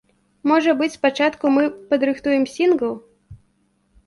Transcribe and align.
Можа 0.51 0.71
быць, 0.79 0.89
спачатку 0.97 1.51
мы 1.57 1.67
падрыхтуем 1.93 2.49
сінгл. 2.55 2.91